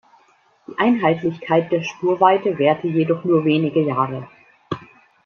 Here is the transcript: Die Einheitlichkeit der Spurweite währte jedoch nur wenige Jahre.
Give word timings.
Die 0.67 0.79
Einheitlichkeit 0.79 1.71
der 1.71 1.83
Spurweite 1.83 2.57
währte 2.57 2.87
jedoch 2.87 3.23
nur 3.23 3.45
wenige 3.45 3.81
Jahre. 3.81 4.27